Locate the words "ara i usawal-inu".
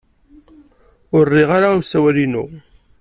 1.57-2.45